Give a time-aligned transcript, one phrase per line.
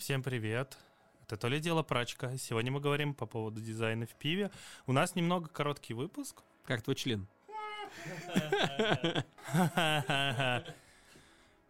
[0.00, 0.78] Всем привет.
[1.26, 2.34] Это то ли дело прачка.
[2.38, 4.50] Сегодня мы говорим по поводу дизайна в пиве.
[4.86, 6.40] У нас немного короткий выпуск.
[6.64, 7.28] Как твой член?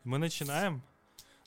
[0.04, 0.80] Мы начинаем.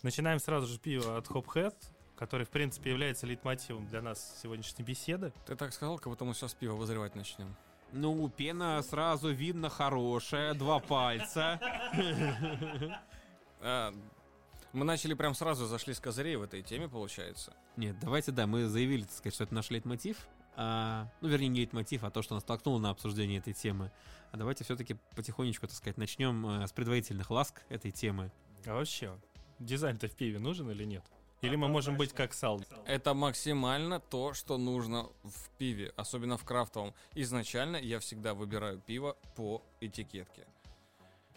[0.01, 1.74] Начинаем сразу же пиво от Hophead,
[2.17, 5.31] который, в принципе, является лейтмотивом для нас сегодняшней беседы.
[5.46, 7.56] Ты так сказал, как будто мы сейчас пиво вызревать начнем.
[7.94, 11.62] Ну, пена сразу видно хорошая, два пальца.
[14.74, 17.53] А, мы начали прям сразу, зашли с козырей в этой теме, получается.
[17.77, 20.27] Нет, давайте, да, мы заявили, так сказать, что это наш лейтмотив.
[20.55, 23.91] А, ну, вернее, не лейтмотив, а то, что нас толкнуло на обсуждение этой темы.
[24.32, 28.32] А давайте все-таки потихонечку, так сказать, начнем э, с предварительных ласк этой темы.
[28.66, 29.18] А вообще,
[29.59, 31.04] дизайн-то в пиве нужен или нет?
[31.41, 32.62] Или мы можем быть как Сал?
[32.85, 36.94] Это максимально то, что нужно в пиве, особенно в крафтовом.
[37.16, 40.48] Изначально я всегда выбираю пиво по этикетке.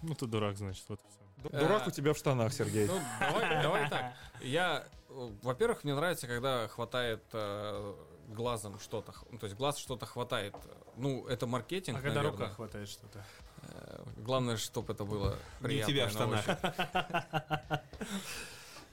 [0.03, 1.26] Ну ты дурак, значит, вот и все.
[1.51, 2.87] Дурак у тебя в штанах, Сергей.
[2.87, 4.13] Ну, давай, давай так.
[4.43, 7.95] Я, э, во-первых, мне нравится, когда хватает э,
[8.29, 9.13] глазом что-то.
[9.31, 10.55] ну, То есть глаз что-то хватает.
[10.97, 12.39] Ну, это маркетинг, А когда наверное.
[12.47, 13.25] рука хватает что-то?
[13.63, 15.93] Э, Главное, чтобы это было Не приятно.
[15.93, 16.45] у тебя в штанах.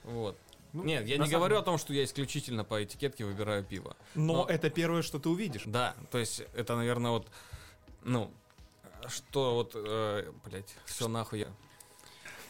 [0.04, 0.38] Вот.
[0.74, 3.96] Ну, Нет, я не самом- говорю о том, что я исключительно по этикетке выбираю пиво.
[4.16, 5.64] Но Но- это первое, что ты увидишь.
[5.66, 7.28] Да, то есть это, наверное, вот,
[8.02, 8.32] ну,
[9.08, 11.48] что вот, э, блять, все нахуй я.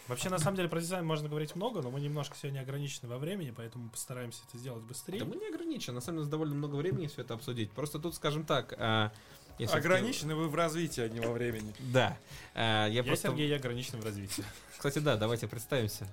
[0.08, 3.18] Вообще, на самом деле, про дизайн можно говорить много, но мы немножко сегодня ограничены во
[3.18, 5.20] времени, поэтому постараемся это сделать быстрее.
[5.20, 7.72] Да мы не ограничены, на самом деле, у нас довольно много времени все это обсудить.
[7.72, 8.74] Просто тут, скажем так...
[8.78, 9.12] а,
[9.58, 11.74] всё-таки- Ограничены вы в развитии, а не во времени.
[11.80, 12.18] Да.
[12.54, 13.30] А, Я Я просто...
[13.30, 14.44] Сергей, я ограничен в развитии.
[14.78, 16.06] Кстати, да, давайте представимся.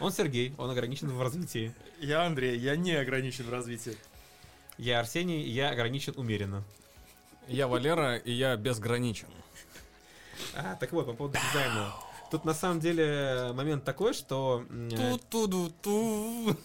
[0.00, 1.72] Он Сергей, он ограничен в развитии.
[2.00, 3.96] Я Андрей, я не ограничен в развитии.
[4.78, 6.64] Я Арсений, я ограничен умеренно.
[7.46, 9.28] Я Валера, и я безграничен.
[10.54, 11.92] А, так вот, по поводу дизайна.
[12.30, 16.56] Тут на самом деле момент такой, что э, Ту-ту-ду-ту.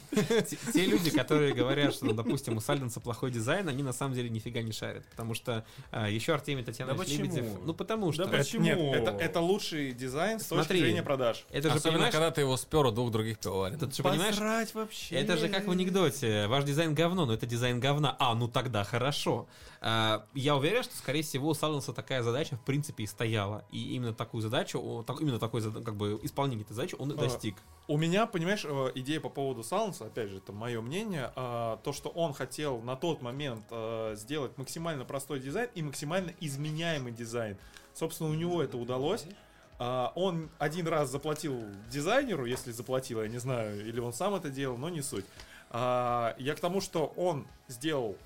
[0.73, 4.61] те, люди, которые говорят, что, допустим, у Salden's плохой дизайн, они на самом деле нифига
[4.61, 5.05] не шарят.
[5.09, 7.23] Потому что а, еще Артемий Татьянович почему?
[7.23, 7.45] Лебедев...
[7.63, 8.25] Ну, потому что...
[8.25, 8.93] Да почему?
[8.93, 11.45] Это, это лучший дизайн с точки зрения продаж.
[11.49, 13.79] Это же, Особенно, понимаешь, когда ты его спер у двух других пивоварен.
[13.79, 15.15] ты же понимаешь, вообще.
[15.15, 16.47] Это же как в анекдоте.
[16.47, 18.15] Ваш дизайн говно, но это дизайн говна.
[18.19, 19.47] А, ну тогда хорошо.
[19.81, 23.65] А, Я уверен, что, скорее всего, у Саленса такая задача, в принципе, и стояла.
[23.71, 27.55] И именно такую задачу, именно такой как бы исполнение этой задачи он А, достиг.
[27.87, 31.91] У меня, понимаешь, э, идея по поводу Саланса, опять же, это мое мнение, а, то,
[31.93, 37.57] что он хотел на тот момент э, сделать максимально простой дизайн и максимально изменяемый дизайн.
[37.93, 39.25] Собственно, у него это удалось.
[39.79, 44.49] А, Он один раз заплатил дизайнеру, если заплатил, я не знаю, или он сам это
[44.49, 45.25] делал, но не суть.
[45.69, 48.17] А, Я к тому, что он сделал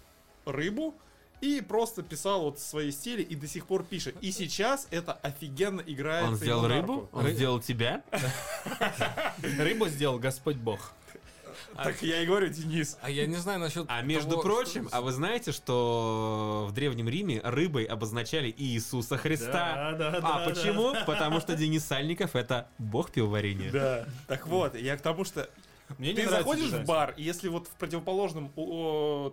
[0.45, 0.93] рыбу
[1.41, 4.15] и просто писал вот свои стили и до сих пор пишет.
[4.21, 6.27] И сейчас это офигенно играет.
[6.27, 7.09] Он сделал рыбу?
[7.11, 8.03] Он сделал тебя?
[9.41, 10.93] Рыбу сделал Господь Бог.
[11.83, 12.97] Так я и говорю, Денис.
[13.01, 17.41] А я не знаю насчет А между прочим, а вы знаете, что в Древнем Риме
[17.43, 19.95] рыбой обозначали Иисуса Христа?
[19.97, 20.93] Да, да, а почему?
[21.05, 23.71] Потому что Денис Сальников это бог пивоварения.
[23.71, 24.05] Да.
[24.27, 25.49] Так вот, я к тому, что
[25.97, 28.51] Мне не ты заходишь в бар, и если вот в противоположном,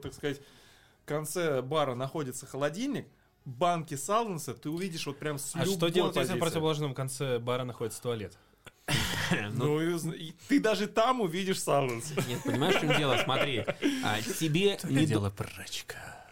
[0.02, 0.40] так сказать,
[1.04, 3.06] конце бара находится холодильник,
[3.44, 7.38] банки Салденса, ты увидишь вот прям с А любой что делать, если в противоположном конце
[7.38, 8.36] бара находится туалет?
[9.52, 9.80] Ну,
[10.48, 12.12] ты даже там увидишь Салденс.
[12.28, 13.18] Нет, понимаешь, в чем дело?
[13.24, 13.64] Смотри,
[14.04, 16.23] а, тебе не до- прачка.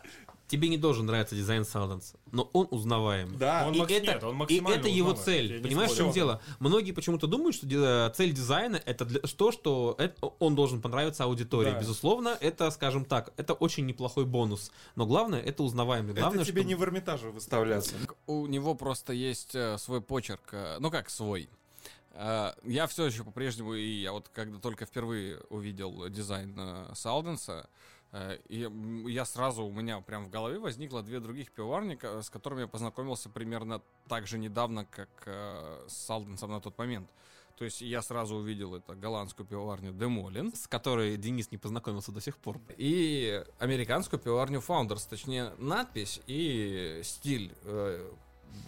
[0.52, 3.38] Тебе не должен нравиться дизайн Салденс, но он узнаваем.
[3.38, 3.64] Да.
[3.66, 5.56] Он и, макс- это, нет, он и максимально это его узнаваем, я цель.
[5.56, 6.42] не Понимаешь, в чем дело?
[6.60, 11.24] Многие почему-то думают, что ди- цель дизайна это для, то, что это- он должен понравиться
[11.24, 11.70] аудитории.
[11.70, 11.80] Да.
[11.80, 14.70] Безусловно, это, скажем так, это очень неплохой бонус.
[14.94, 16.12] Но главное, это узнаваемый.
[16.12, 17.94] Главное, Это тебе чтобы- не в Эрмитаже выставляться.
[18.26, 20.42] У него просто есть э, свой почерк.
[20.52, 21.48] э, Ну как свой?
[22.12, 27.64] Э, Я все еще по-прежнему, и я вот когда только впервые увидел дизайн э, Салденса,
[27.64, 27.68] э,
[28.48, 32.62] и м, я сразу, у меня прям в голове возникло две других пивоварника, с которыми
[32.62, 37.08] я познакомился примерно так же недавно, как э, с Салденсом на тот момент.
[37.56, 42.20] То есть я сразу увидел это голландскую пивоварню Демолин, с которой Денис не познакомился до
[42.20, 42.60] сих пор.
[42.76, 48.10] и американскую пивоварню Founders, точнее надпись и стиль э,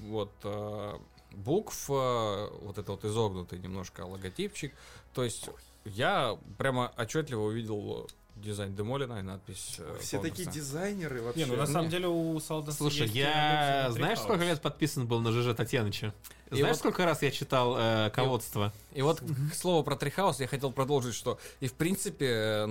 [0.02, 0.98] вот э,
[1.32, 4.72] букв, э, вот это вот изогнутый немножко логотипчик.
[5.12, 5.50] То есть
[5.84, 11.44] я прямо отчетливо увидел дизайн Демолина и надпись э, Все такие дизайнеры вообще.
[11.44, 11.90] Не, ну на самом Не.
[11.90, 13.88] деле у Салденса Слушай, есть я...
[13.90, 16.12] Знаешь, сколько лет подписан был на ЖЖ Татьяныча?
[16.50, 18.72] И Знаешь, вот- сколько раз я читал э, ководство?
[18.92, 22.66] И вот к слову про Трихаус я хотел продолжить, что и в принципе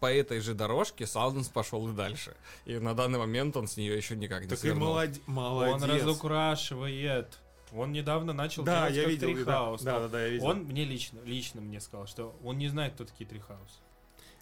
[0.00, 2.36] по этой же дорожке Салденс пошел и дальше.
[2.66, 4.88] И на данный момент он с нее еще никак не Так и свернул.
[4.90, 5.20] молодец.
[5.26, 7.38] Он разукрашивает.
[7.72, 9.34] Он недавно начал Да, делать я как видел, да.
[9.44, 9.82] Трихаус.
[9.82, 10.46] Да, да, да, я видел.
[10.46, 13.80] Он мне лично, лично мне сказал, что он не знает, кто такие Трихаус.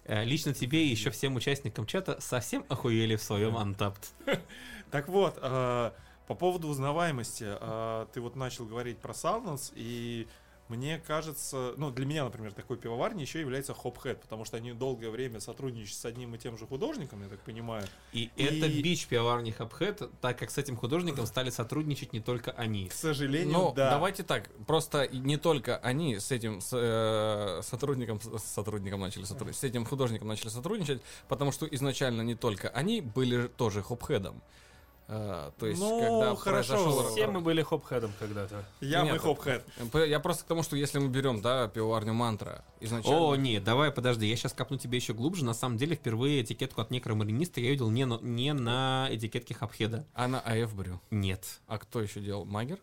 [0.09, 4.09] Э, Лично тебе и еще всем участникам чата совсем охуели в своем Untapped.
[4.91, 5.91] Так вот, э,
[6.25, 10.27] по поводу узнаваемости, э, ты вот начал говорить про Silence, и
[10.69, 15.09] мне кажется, ну, для меня, например, такой пивоварней еще является Hophead, потому что они долгое
[15.09, 17.85] время сотрудничают с одним и тем же художником, я так понимаю.
[18.13, 22.51] И, И- это бич пивоварни Хабхэт, так как с этим художником стали сотрудничать не только
[22.51, 22.87] они.
[22.89, 23.89] К сожалению, Ну, да.
[23.89, 29.59] давайте так, просто не только они с этим с, э, сотрудником, с сотрудником начали сотрудничать,
[29.61, 34.41] с этим художником начали сотрудничать, потому что изначально не только они были тоже хопхедом.
[35.11, 36.73] Э, то есть, Ну, когда хорошо.
[36.75, 37.09] произошел...
[37.09, 38.63] Все мы были хопхедом когда-то.
[38.79, 39.63] Я мы Нет, Hophead.
[39.89, 43.19] П- Я просто к тому, что если мы берем, да, пивоварню мантра, изначально...
[43.19, 45.43] О, нет, давай, подожди, я сейчас копну тебе еще глубже.
[45.43, 50.05] На самом деле, впервые этикетку от некромариниста я видел не на, не на этикетке Хабхеда.
[50.13, 51.01] А на АФ брю.
[51.09, 51.43] Нет.
[51.65, 52.45] А кто еще делал?
[52.45, 52.77] Магер?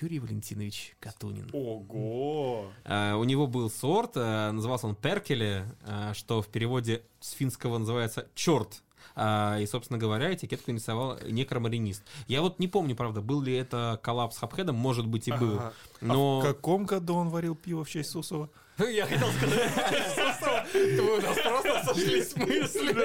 [0.00, 1.50] Юрий Валентинович Катунин.
[1.52, 2.70] Ого.
[2.84, 7.76] А, у него был сорт, а, назывался он Перкеле, а, что в переводе с финского
[7.76, 8.82] называется черт.
[9.14, 12.02] А, и, собственно говоря, этикетку рисовал некромаринист.
[12.28, 15.56] Я вот не помню, правда, был ли это коллапс с Хабхедом, может быть и был.
[15.56, 15.72] Ага.
[16.00, 16.38] Но...
[16.38, 18.48] А в каком году он варил пиво в честь Сусова?
[18.78, 19.70] Я хотел сказать,
[20.74, 22.96] вы у нас просто сошлись мысли.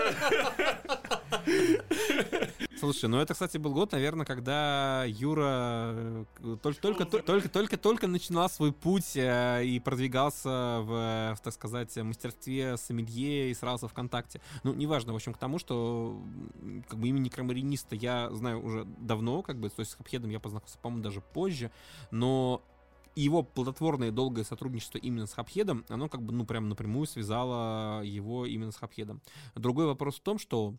[2.80, 6.26] Слушай, ну это, кстати, был год, наверное, когда Юра э,
[6.62, 12.78] только, только, только, только, только начинал свой путь э, и продвигался в, так сказать, мастерстве
[12.78, 14.42] сомелье и сразу ВКонтакте.
[14.64, 16.22] Ну, неважно, в общем, к тому, что
[16.88, 20.40] как бы имя некромариниста я знаю уже давно, как бы, то есть с Хабхедом я
[20.40, 21.72] познакомился, по-моему, даже позже,
[22.12, 22.62] но
[23.16, 28.46] его плодотворное долгое сотрудничество именно с Хабхедом, оно как бы, ну, прям напрямую связало его
[28.46, 29.22] именно с Хабхедом.
[29.56, 30.76] Другой вопрос в том, что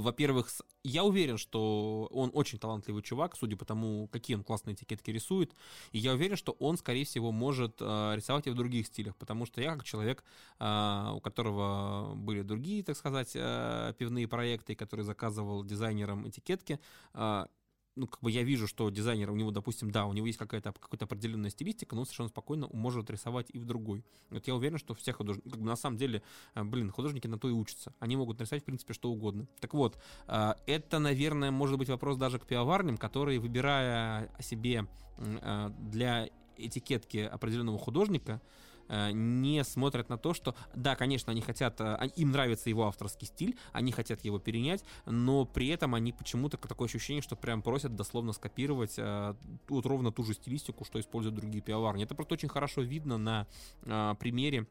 [0.00, 0.48] во-первых,
[0.84, 5.54] я уверен, что он очень талантливый чувак, судя по тому, какие он классные этикетки рисует.
[5.92, 9.46] И я уверен, что он, скорее всего, может э, рисовать и в других стилях, потому
[9.46, 10.24] что я как человек,
[10.58, 16.80] э, у которого были другие, так сказать, э, пивные проекты, который заказывал дизайнерам этикетки,
[17.14, 17.46] э,
[17.94, 20.72] ну, как бы я вижу, что дизайнер, у него, допустим, да, у него есть какая-то
[20.72, 24.04] какая-то определенная стилистика, но он совершенно спокойно может рисовать и в другой.
[24.30, 26.22] Вот я уверен, что все художники, как бы на самом деле,
[26.54, 27.94] э, блин, художники на то и учатся.
[27.98, 29.46] Они могут нарисовать, в принципе, что угодно.
[29.60, 34.86] Так вот, э, это, наверное, может быть вопрос даже к пивоварням, которые, выбирая себе
[35.18, 38.40] э, для этикетки определенного художника,
[39.12, 43.56] не смотрят на то, что, да, конечно, они хотят, э, им нравится его авторский стиль,
[43.72, 48.32] они хотят его перенять, но при этом они почему-то такое ощущение, что прям просят дословно
[48.32, 49.34] скопировать э,
[49.68, 52.04] вот ровно ту же стилистику, что используют другие пивоварни.
[52.04, 53.46] Это просто очень хорошо видно на
[53.84, 54.66] э, примере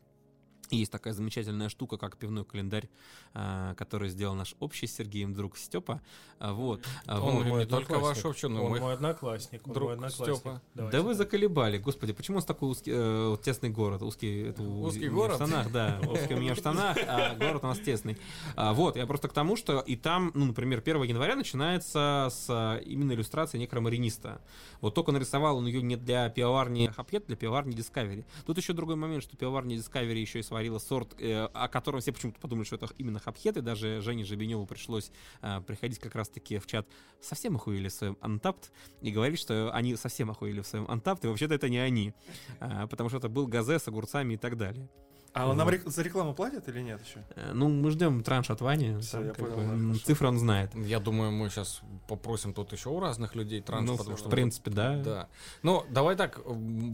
[0.77, 2.89] есть такая замечательная штука, как пивной календарь,
[3.33, 6.01] э, который сделал наш общий с Сергеем друг Степа.
[6.39, 6.85] А, Вот.
[7.05, 8.23] А, Он не мой только одноклассник.
[8.23, 9.67] ваш общий, но Он мой мой одноклассник.
[9.67, 10.35] он друг мой одноклассник.
[10.37, 10.61] Степа.
[10.73, 11.17] Давайте Да вы так.
[11.17, 15.13] заколебали, господи, почему у нас такой узкий, э, вот тесный город, узкий, это Узкий у
[15.13, 15.33] город?
[15.33, 18.17] в штанах, да, узкий у меня в штанах, а город у нас тесный.
[18.55, 22.45] А, вот, я просто к тому, что и там, ну, например, 1 января начинается с
[22.49, 24.41] а, именно иллюстрации некромариниста.
[24.81, 28.25] Вот только нарисовал он ее не для пивоварни Хапьет, для пивоварни Discovery.
[28.45, 32.11] Тут еще другой момент, что пивоварня Discovery еще и сварила сорт, э, о котором все
[32.11, 35.11] почему-то подумали, что это именно Хапьет, и даже Жене Жебеневу пришлось
[35.41, 36.87] а, приходить как раз-таки в чат
[37.19, 38.69] совсем охуели в своем Untapped
[39.01, 42.13] и говорить, что они совсем охуели в своем Untapped, и вообще-то это не они,
[42.59, 44.87] А, потому что это был газе с огурцами и так далее.
[45.33, 45.71] А он нам Вот.
[45.73, 47.23] рек- за рекламу платят или нет еще?
[47.35, 50.37] Э, Ну, мы ждем транш от Вани, Всё, там я понял, бы, да, цифры он
[50.37, 50.75] знает.
[50.75, 54.29] Я думаю, мы сейчас попросим тут еще у разных людей транш, Ну, потому в что...
[54.29, 54.97] принципе, да.
[54.97, 55.27] Да.
[55.63, 56.41] Ну, давай так,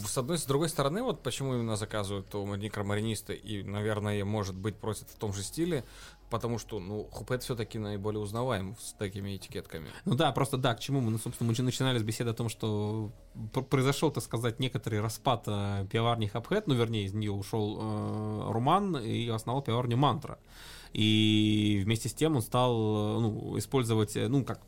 [0.05, 4.75] с одной, с другой стороны, вот почему именно заказывают у некромаринисты и, наверное, может быть,
[4.75, 5.83] просят в том же стиле,
[6.29, 9.89] потому что, ну, Хупет все-таки наиболее узнаваем с такими этикетками.
[10.05, 12.50] Ну да, просто да, к чему мы, ну, собственно, мы начинали с беседы о том,
[12.50, 13.12] что
[13.53, 18.51] пр- произошел, так сказать, некоторый распад э, пивоварни Хабхэт, ну, вернее, из нее ушел э,
[18.51, 20.39] Руман и основал пивоварню Мантра.
[20.93, 24.62] И вместе с тем он стал, э, ну, использовать, э, ну, как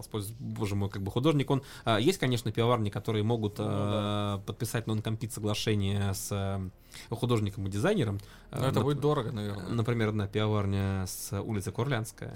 [0.00, 1.62] использовать, боже мой, как бы художник, он...
[1.84, 8.18] э, есть, конечно, пивоварни, которые могут э, подписать нон-компит соглашение с э, художником и дизайнером.
[8.50, 9.68] Но Э, это нап- будет дорого, наверное.
[9.68, 12.34] Например, одна пивоварня с улицы Курлянская.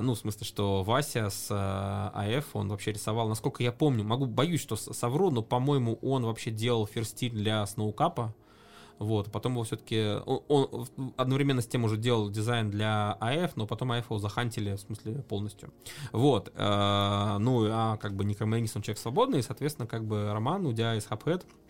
[0.00, 4.24] Ну, в смысле, что Вася с э, АФ, он вообще рисовал, насколько я помню, могу,
[4.24, 8.34] боюсь, что совру, но, по-моему, он вообще делал ферстиль для Сноукапа.
[8.98, 10.18] Вот, потом его все-таки...
[10.26, 14.74] Он, он одновременно с тем уже делал дизайн для АФ, но потом АФ его захантили,
[14.76, 15.72] в смысле, полностью.
[16.12, 16.52] Вот.
[16.54, 20.94] э, Ну, а как бы Некромэнис, он человек свободный, и, соответственно, как бы Роман, уйдя
[20.96, 21.63] из Хабхед, э,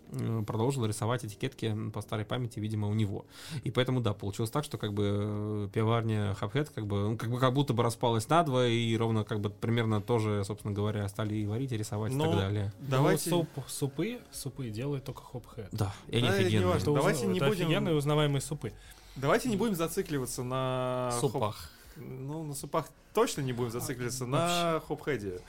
[0.47, 3.25] продолжил рисовать этикетки по старой памяти, видимо, у него.
[3.65, 7.31] И поэтому, да, получилось так, что как бы э, пивоварня Хабхед как бы, ну, как
[7.31, 11.35] бы как будто бы распалась надвое, и ровно как бы примерно тоже, собственно говоря, стали
[11.35, 12.73] и варить, и рисовать и Ну, так далее.
[12.81, 13.31] Давайте...
[13.31, 15.69] Ну, суп- супы, супы делают только хопхэт.
[15.73, 16.61] Да, и они Да, и офигенные.
[16.67, 16.83] неважно.
[16.83, 18.73] Это, уз- Давайте не это будем- офигенные узнаваемые супы.
[19.17, 21.11] Давайте не будем зацикливаться на...
[21.15, 21.71] хоп- Супах.
[21.97, 25.41] Ну, на супах точно не будем зацикливаться, на хопхеде.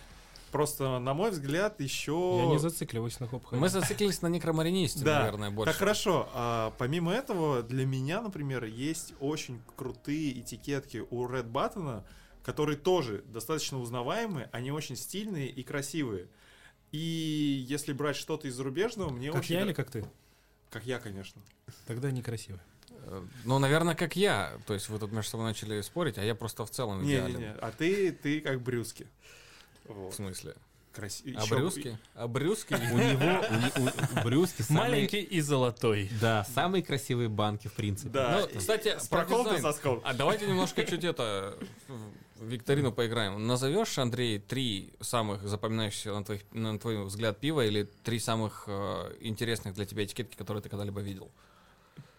[0.55, 2.39] Просто, на мой взгляд, еще...
[2.45, 5.73] Я не зацикливаюсь на хоп Мы зациклились на некромаринисте, Да, наверное, больше.
[5.73, 6.29] Так хорошо.
[6.33, 12.03] А, помимо этого, для меня, например, есть очень крутые этикетки у Red Button,
[12.41, 16.29] которые тоже достаточно узнаваемые, они очень стильные и красивые.
[16.93, 19.55] И если брать что-то из зарубежного, мне Как очень...
[19.55, 20.05] я нра- или как ты?
[20.69, 21.41] Как я, конечно.
[21.85, 22.61] Тогда некрасиво.
[22.91, 24.57] Э, Ну, наверное, как я.
[24.67, 27.39] То есть вы тут между собой начали спорить, а я просто в целом идеален.
[27.39, 27.55] Не-не-не.
[27.59, 29.07] А ты, ты как Брюски.
[29.85, 30.13] В Вот.
[30.13, 30.55] смысле?
[30.93, 31.41] Красиво.
[31.41, 31.97] А брюски?
[32.13, 32.73] А брюски?
[32.73, 36.09] У него, Брюски Маленький и золотой.
[36.21, 38.09] да, самые красивые банки, в принципе.
[38.09, 38.39] Да.
[38.53, 39.73] Ну, кстати, с про проколотым дизайн.
[39.73, 40.01] соском.
[40.05, 41.57] А давайте немножко чуть это
[42.37, 43.45] в викторину поиграем.
[43.45, 49.15] Назовешь, Андрей, три самых запоминающихся на, твоих, на твой взгляд пива или три самых э,
[49.19, 51.29] интересных для тебя этикетки, которые ты когда-либо видел?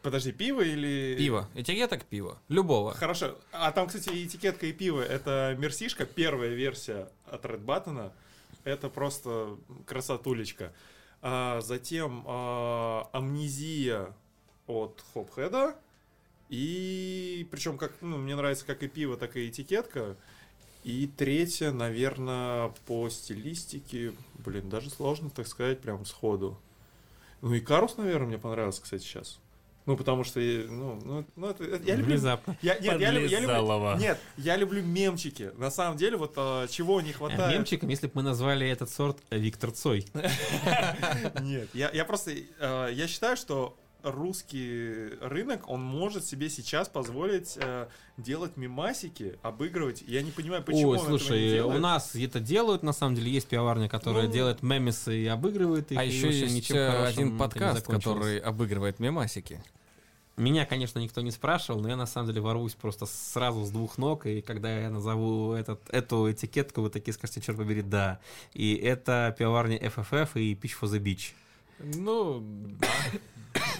[0.06, 1.16] Подожди, пиво или...
[1.18, 1.48] Пиво.
[1.56, 2.38] Этикеток пива.
[2.48, 2.94] Любого.
[2.94, 3.36] Хорошо.
[3.50, 5.02] А там, кстати, этикетка и пиво.
[5.02, 8.12] Это Мерсишка, первая версия от Red Button.
[8.62, 10.72] Это просто красотулечка.
[11.22, 14.14] А затем а, амнезия
[14.68, 15.74] от Хопхеда.
[16.50, 20.16] И причем, как, ну, мне нравится как и пиво, так и этикетка.
[20.84, 26.60] И третья, наверное, по стилистике, блин, даже сложно так сказать прям сходу.
[27.42, 29.40] Ну и Карус, наверное, мне понравился, кстати, сейчас.
[29.86, 32.56] Ну, потому что, я- ну, ну, ну, это, я люблю Внезапно.
[32.60, 35.52] я, нет, я, люблю, я люблю- нет, я люблю мемчики.
[35.56, 37.56] На самом деле, вот а, чего не хватает.
[37.56, 40.06] Мемчиком, если бы мы назвали этот сорт э, Виктор Цой.
[41.40, 47.56] Нет, я, я просто, э, я считаю, что русский рынок, он может себе сейчас позволить
[47.56, 50.02] э, делать мемасики, обыгрывать.
[50.06, 51.78] Я не понимаю, почему Ой, он этого не слушай, делает.
[51.78, 55.90] у нас это делают, на самом деле, есть пивоварня, которая Ну, делает мемесы и обыгрывает
[55.92, 55.98] их.
[55.98, 59.60] А и, еще есть ничем э, один подкаст, который обыгрывает мемасики.
[60.36, 63.96] Меня, конечно, никто не спрашивал, но я на самом деле ворвусь просто сразу с двух
[63.96, 68.20] ног, и когда я назову этот, эту этикетку, вы такие скажете, черт побери, да.
[68.52, 71.32] И это пивоварня FFF и Pitch for the Beach.
[71.78, 72.42] Ну,
[72.78, 72.88] да.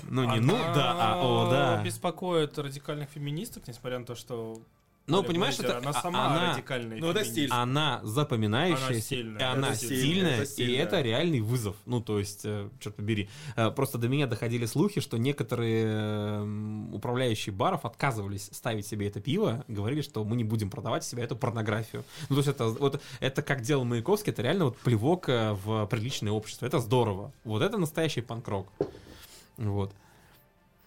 [0.04, 1.82] Ну, не ну, да, а о, да.
[1.82, 4.60] беспокоит радикальных феминисток, несмотря на то, что...
[5.06, 7.48] Ну, понимаешь, это она а- сама она- радикальная Ну, это стиль.
[7.52, 10.82] Она запоминающаяся, Она стильная, и она это стильная, это и стильная.
[10.82, 11.76] это реальный вызов.
[11.86, 13.28] Ну, то есть, э, черт побери.
[13.54, 19.20] Э, Просто до меня доходили слухи, что некоторые эм, управляющие баров отказывались ставить себе это
[19.20, 22.04] пиво, говорили, что мы не будем продавать себе эту порнографию.
[22.28, 25.86] Ну, то есть, это, вот, это как делал Маяковский, это реально вот плевок э, в
[25.86, 26.66] приличное общество.
[26.66, 27.32] Это здорово.
[27.44, 28.68] Вот это настоящий панк-рок.
[29.56, 29.92] Вот.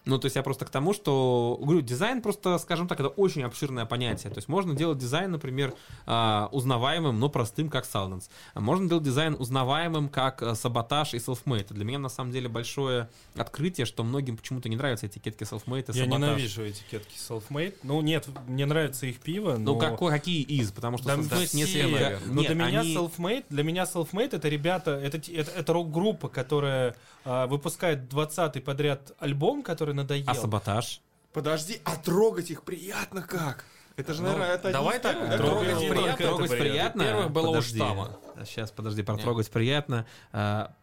[0.10, 3.44] Ну, то есть я просто к тому, что, говорю, дизайн просто, скажем так, это очень
[3.44, 4.32] обширное понятие.
[4.32, 5.74] То есть можно делать дизайн, например,
[6.06, 8.30] а, узнаваемым, но простым, как Silence.
[8.56, 11.74] Можно делать дизайн узнаваемым, как а, Саботаж и Selfmade.
[11.74, 15.98] Для меня, на самом деле, большое открытие, что многим почему-то не нравятся этикетки Selfmade и
[15.98, 16.08] Я Sabotage.
[16.08, 17.76] ненавижу этикетки self-made.
[17.84, 19.74] Ну, нет, мне нравится их пиво, но...
[19.74, 20.72] Ну, какой, какие из?
[20.72, 22.20] Потому что все, не слегка- наверное.
[22.26, 26.30] Но Нет, для меня они- self-made, для меня self-made это ребята, это, это, это рок-группа,
[26.30, 30.26] которая а, выпускает 20-й подряд альбом, который надоел.
[30.28, 31.02] А Саботаж?
[31.34, 33.66] Подожди, а трогать их приятно как?
[33.96, 35.38] Это же, Ну, наверное, это давай так, да?
[35.38, 36.26] трогать Трогать приятно.
[36.26, 37.04] Трогать приятно?
[37.04, 37.78] Первых было у Подожди.
[37.78, 38.18] штамма.
[38.46, 40.06] Сейчас, подожди, протрогать приятно.
[40.32, 40.74] А,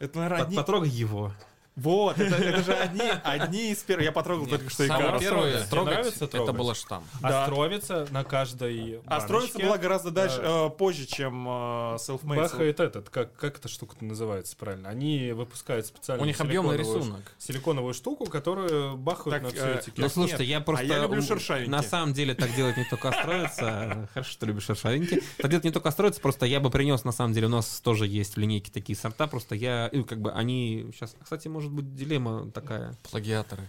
[0.00, 0.56] Это, наверное, под- одни...
[0.56, 1.32] Потрогай его.
[1.76, 4.04] Вот, это, это же одни, одни из первых.
[4.04, 5.20] Я потрогал только что и Самое Карл.
[5.20, 7.04] первое трогать, это было штамм.
[7.20, 7.44] Да.
[7.44, 11.50] Островица на каждой А баночке была гораздо дальше, э, позже, чем э,
[11.96, 12.36] Selfmade.
[12.36, 14.88] Бахает этот, как, как эта штука называется правильно?
[14.88, 17.20] Они выпускают специально У них объемный рисунок.
[17.38, 20.00] силиконовую штуку, которую бахают Так, на всю э, этикетку.
[20.00, 20.84] Ну, слушайте, Нет, я просто...
[20.84, 21.70] а я люблю шершавенькие.
[21.70, 24.08] На самом деле так делать не только строится.
[24.14, 25.22] Хорошо, что любишь шершавенькие.
[25.38, 28.06] Так делать не только строится, просто я бы принес, на самом деле, у нас тоже
[28.06, 29.90] есть в линейке такие сорта, просто я...
[29.92, 30.86] ну, как бы они...
[30.92, 32.94] Сейчас, кстати, может быть, дилемма такая.
[33.10, 33.62] Плагиаторы.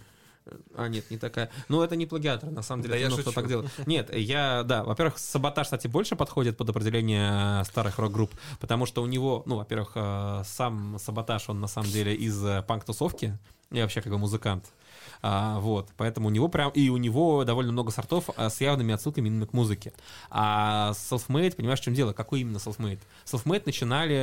[0.76, 1.50] А, нет, не такая.
[1.68, 3.34] Ну, это не плагиатор, на самом деле, Да это я кто шучу.
[3.34, 3.70] так делает.
[3.86, 9.02] Нет, я, да, во-первых, Саботаж, кстати, больше подходит под определение э, старых рок-групп, потому что
[9.02, 13.36] у него, ну, во-первых, э, сам Саботаж, он на самом деле из э, панк-тусовки,
[13.72, 14.66] и вообще как бы музыкант.
[15.22, 18.94] А, вот, поэтому у него прям, и у него довольно много сортов а, с явными
[18.94, 19.92] отсылками именно к музыке.
[20.30, 22.12] А Selfmade, понимаешь, в чем дело?
[22.12, 22.98] Какой именно Selfmade?
[23.24, 24.16] Selfmade начинали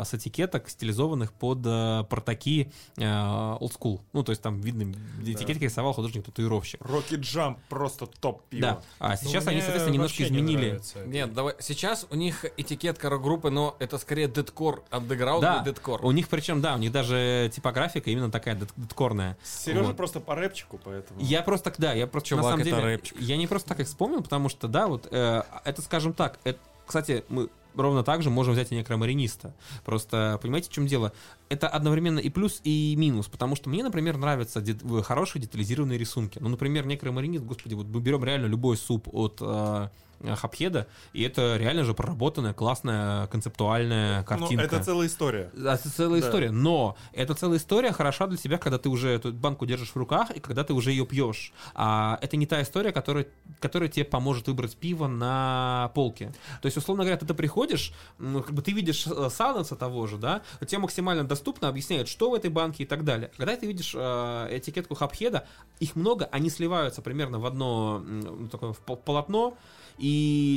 [0.00, 4.00] э, с этикеток, стилизованных под э, портаки э, old school.
[4.12, 6.80] Ну, то есть там видно, этикетки рисовал художник-татуировщик.
[6.82, 8.60] Rocket Jump просто топ пиво.
[8.62, 8.82] Да.
[8.98, 10.66] А Ну, сейчас они, мне соответственно, немножко не изменили.
[10.68, 11.08] нравится это.
[11.08, 11.54] Нет, давай.
[11.60, 16.04] Сейчас у них этикетка рок-группы, но это скорее дедкор, андеграунд Да, и дедкор.
[16.04, 19.36] у них причем, да, у них даже типографика именно такая дед- дедкорная.
[19.42, 21.20] Сережа Просто по рэпчику, поэтому.
[21.20, 23.20] Я просто, да, я просто, Чувак, на самом это деле, рэпчик.
[23.20, 26.58] я не просто так их вспомнил, потому что, да, вот, э, это, скажем так, это,
[26.86, 29.52] кстати, мы ровно так же можем взять и некромариниста.
[29.84, 31.12] Просто, понимаете, в чем дело?
[31.48, 35.98] это одновременно и плюс, и минус, потому что мне, например, нравятся дет- в- хорошие детализированные
[35.98, 36.38] рисунки.
[36.40, 39.88] Ну, например, некромаринит, господи, вот мы берем реально любой суп от э,
[40.36, 44.64] Хапхеда, и это реально же проработанная, классная, концептуальная Ну, картинка.
[44.64, 45.50] это целая история.
[45.56, 46.26] Это целая Да.
[46.26, 46.50] история.
[46.50, 50.30] Но эта целая история хороша для тебя, когда ты уже эту банку держишь в руках
[50.30, 51.52] и когда ты уже ее пьешь.
[51.74, 53.26] А это не та история, которая,
[53.60, 56.32] которая тебе поможет выбрать пиво на полке.
[56.62, 60.06] То есть, условно говоря, ты, ты приходишь, ну, как бы ты видишь э, Сайленса того
[60.06, 63.30] же, да, тебе максимально доступно объясняют, что в этой банке и так далее.
[63.36, 65.46] Когда ты видишь э, этикетку Хапхеда,
[65.80, 69.56] их много, они сливаются примерно в одно м, такое в пол- полотно,
[69.98, 70.06] и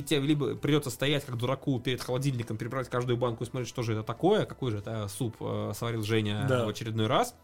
[0.08, 3.94] тебе либо придется стоять как дураку перед холодильником, перебрать каждую банку и смотреть, что же
[3.94, 6.66] это такое, какой же это суп э, сварил Женя Да.
[6.66, 7.36] в очередной раз.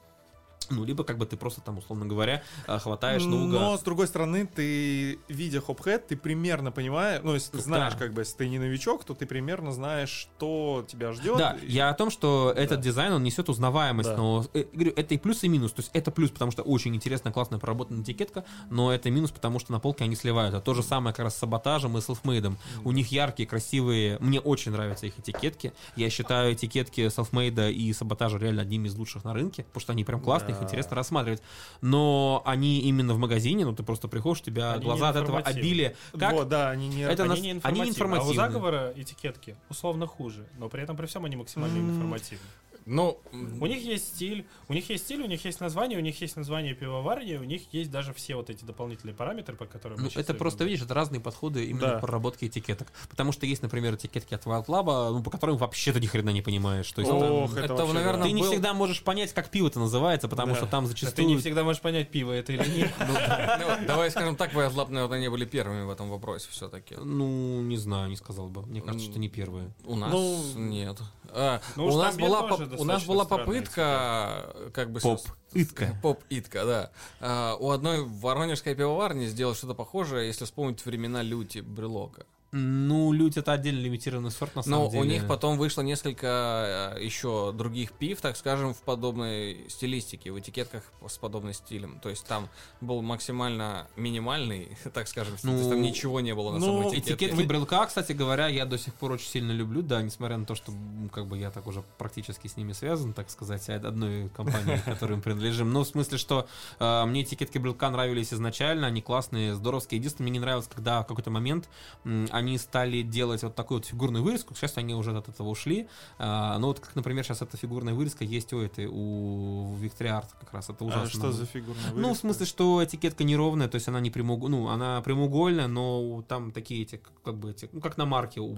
[0.70, 3.62] Ну, либо как бы ты просто там, условно говоря, э, хватаешь наугад.
[3.62, 7.64] Но, с другой стороны, ты, видя хопхед, ты примерно понимаешь, ну, если ты Да.
[7.64, 11.38] знаешь, как бы, если ты не новичок, то ты примерно знаешь, что тебя ждет.
[11.38, 14.18] Да, я о том, что этот дизайн, он несет узнаваемость, Да.
[14.18, 15.72] но э, говорю, это и плюс, и минус.
[15.74, 19.60] То есть это плюс, потому что очень интересная, классная проработанная этикетка, но это минус, потому
[19.60, 20.60] что на полке они сливаются.
[20.62, 22.58] То же самое как раз с саботажем и селфмейдом.
[22.84, 25.74] У них яркие, красивые, мне очень нравятся их этикетки.
[25.96, 30.04] Я считаю этикетки селфмейда и саботажа реально одними из лучших на рынке, потому что они
[30.04, 30.66] прям классные, их Да.
[30.66, 31.42] интересно рассматривать.
[31.82, 35.40] Но они именно в магазине, ну ты просто приходишь, у тебя Они глаза от этого
[35.40, 35.96] обилия.
[36.18, 36.34] Как?
[36.34, 37.02] Вот, да, они не...
[37.04, 38.30] Это Они нас- не они информативны.
[38.30, 42.46] А у заговора этикетки условно хуже, но при этом при всем они максимально информативны.
[42.86, 46.20] Ну, У них есть стиль, у них есть стиль, у них есть название, у них
[46.22, 50.10] есть название пивоварни, у них есть даже все вот эти дополнительные параметры, по которым мы
[50.14, 50.74] Ну, это просто, говорим.
[50.74, 51.98] видишь, это разные подходы именно Да.
[51.98, 52.92] к проработке этикеток.
[53.10, 56.32] Потому что есть, например, этикетки от Wild Club, ну, по которым вообще ты ни хрена
[56.32, 56.92] не понимаешь.
[56.92, 57.22] То есть Ох,
[57.54, 58.24] там- это, это, наверное, да.
[58.24, 60.56] ты не был- всегда можешь понять, как пиво-то называется, потому Да.
[60.58, 61.16] что там Да зачастую...
[61.16, 62.92] ты не всегда можешь понять, пиво это или нет.
[63.00, 66.96] Ну, давай скажем так, Wild Lab, наверное, не были первыми в этом вопросе все-таки.
[66.96, 68.64] Ну, не знаю, не сказал бы.
[68.66, 69.72] Мне кажется, что не первые.
[69.86, 71.00] У нас Ну, нет.
[71.36, 72.48] А, ну у, нас была,
[72.80, 75.00] у нас была попытка, как бы...
[75.00, 75.96] с- Поп-итка.
[76.02, 76.92] Поп-итка, да.
[77.20, 82.26] А, у одной воронежской пивоварни сделать что-то похожее, если вспомнить времена Люти Брелока.
[82.56, 85.02] Ну, лють это отдельно лимитированный сорт, на Но самом деле.
[85.02, 90.40] у них потом вышло несколько э, еще других пив, так скажем, в подобной стилистике, в
[90.40, 92.00] этикетках с подобным стилем.
[92.00, 92.48] То есть там
[92.80, 95.50] был максимально минимальный, так скажем, стиль.
[95.50, 97.26] То есть там Ну, ничего не было на ну, самой этикетке.
[97.26, 100.54] Этикетки брелка, кстати говоря, я до сих пор очень сильно люблю, да, несмотря на то,
[100.54, 100.72] что
[101.12, 105.22] как бы я так уже практически с ними связан, так сказать, одной компании, которой мы
[105.24, 105.74] принадлежим.
[105.74, 106.48] Но в смысле, что
[106.80, 109.98] э, мне этикетки брелка нравились изначально, они классные, здоровские.
[109.98, 111.68] Единственное, мне не нравилось, когда в какой-то момент
[112.06, 114.54] м, они стали делать вот такую вот фигурную вырезку.
[114.56, 115.88] Счастью, они уже от этого ушли.
[116.20, 120.54] А, но вот, как, например, сейчас эта фигурная вырезка есть у этой, у Art как
[120.54, 120.70] раз.
[120.70, 121.04] Это ужасно.
[121.04, 122.20] А что за фигурная Ну, в вырезка?
[122.22, 126.84] смысле, что этикетка неровная, то есть она не прямоугольная, ну, она прямоугольная, но там такие
[126.84, 128.54] эти, как- бы эти, ну, как на марке у А,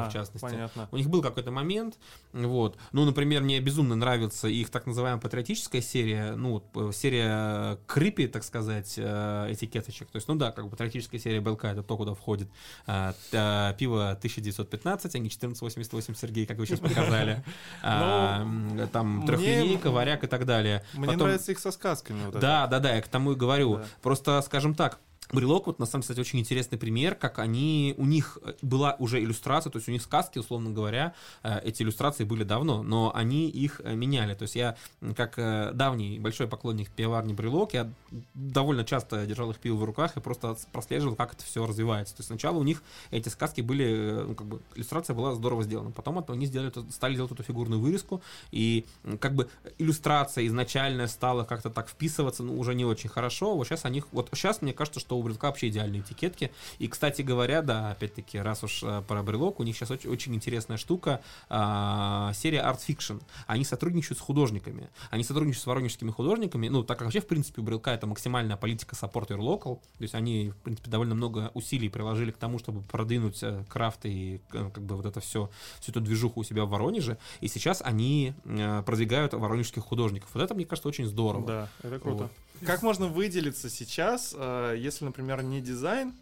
[0.00, 0.44] были, в частности.
[0.44, 0.88] понятно.
[0.90, 1.98] У них был какой-то момент,
[2.32, 2.76] вот.
[2.92, 8.42] Ну, например, мне безумно нравится их так называемая патриотическая серия, ну, э, серия крипи, так
[8.44, 10.08] сказать, э, этикеточек.
[10.10, 12.48] То есть, ну да, как бы патриотическая серия БЛК, это то, куда входит
[12.86, 17.42] э, т- пиво 1915, а не 1488 Сергей, как вы сейчас показали.
[17.82, 20.84] А, м, Там мне- трехлинейка, варяг и так далее.
[20.94, 22.20] Мне Потом- нравится их со сказками.
[22.26, 22.40] Вот это.
[22.40, 23.76] да, да, да, я к тому и говорю.
[23.76, 23.84] Да.
[24.02, 24.98] Просто, скажем так,
[25.32, 28.96] Брелок, вот на самом деле, кстати, очень интересный пример, как они, у них э, была
[28.98, 33.12] уже иллюстрация, то есть у них сказки, условно говоря, э, эти иллюстрации были давно, но
[33.14, 34.34] они их э, меняли.
[34.34, 34.76] То есть я,
[35.16, 35.36] как
[35.76, 37.90] давний большой поклонник пивоварни Брелок, я
[38.34, 42.16] довольно часто держал их пиво в руках и просто прослеживал, как это все развивается.
[42.16, 45.92] То есть сначала у них эти сказки были, ну, как бы, иллюстрация была здорово сделана.
[45.92, 48.84] Потом это они сделали, стали делать эту фигурную вырезку, и
[49.20, 53.54] как бы иллюстрация изначальная стала как-то так вписываться, ну, уже не очень хорошо.
[53.54, 56.50] Вот сейчас они, вот сейчас мне кажется, что у брелка вообще идеальные этикетки.
[56.78, 60.34] И, кстати говоря, да, опять-таки, раз уж э, про брелок, у них сейчас очень, очень
[60.34, 63.22] интересная штука, а, серия Art Fiction.
[63.46, 64.88] Они сотрудничают с художниками.
[65.10, 68.56] Они сотрудничают с воронежскими художниками, ну, так как вообще, в принципе, у брелка это максимальная
[68.56, 72.58] политика support your local, то есть они, в принципе, довольно много усилий приложили к тому,
[72.58, 76.44] чтобы продвинуть э, крафт и э, как бы вот это все, всю эту движуху у
[76.44, 78.34] себя в Воронеже, и сейчас они
[78.86, 80.30] продвигают воронежских художников.
[80.34, 81.46] Вот это, мне кажется, очень здорово.
[81.46, 82.22] Да, это круто.
[82.24, 82.32] Вот.
[82.64, 86.14] Как можно выделиться сейчас, э, если, например, не дизайн,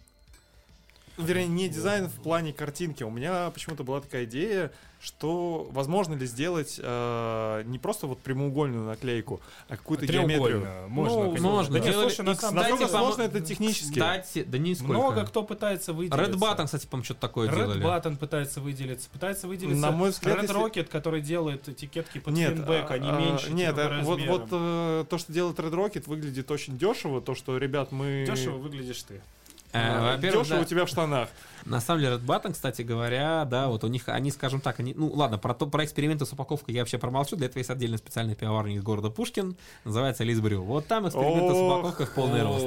[1.18, 3.02] вернее, не дизайн в плане картинки.
[3.02, 8.85] У меня почему-то была такая идея, что возможно ли сделать э, не просто вот прямоугольную
[8.85, 10.66] наклейку, а какую-то геометрию.
[10.88, 11.48] Можно, Ну, конечно.
[11.48, 11.72] можно.
[11.74, 13.92] Да нет, Делали слушай, на самом Насколько сложно это технически?
[13.92, 14.92] Кстати, да нисколько.
[14.92, 16.20] много кто пытается выделиться.
[16.20, 17.85] Red Button, кстати, по-моему, что-то такое Red делали.
[17.85, 19.09] Button пытается выделиться.
[19.11, 23.09] Пытается выделиться На мой взгляд, Red если- Rocket, который делает этикетки под Нет, финбэк, они
[23.09, 23.52] а, меньше.
[23.52, 27.20] Нет, типа, по а, вот, вот э, то, что делает Red Rocket, выглядит очень дешево.
[27.20, 28.24] То, что, ребят, мы...
[28.26, 29.20] Дешево выглядишь ты.
[29.72, 30.62] Э, Во-первых, Дешево да.
[30.62, 31.28] у тебя в штанах.
[31.64, 34.94] На самом деле, Red Button, кстати говоря, да, вот у них, они, скажем так, они,
[34.94, 37.98] ну ладно, про, то, про эксперименты с упаковкой я вообще промолчу, для этого есть отдельно
[37.98, 40.62] специальная пивоварня из города Пушкин, называется Лис Брю.
[40.62, 42.64] Вот там эксперименты с упаковкой в полный рост.